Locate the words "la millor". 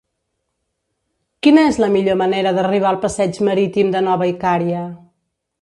1.83-2.17